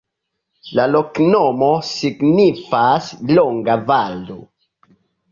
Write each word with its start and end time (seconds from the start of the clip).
La 0.77 0.85
loknomo 0.93 1.67
signifas: 1.89 3.09
longa-valo. 3.33 4.39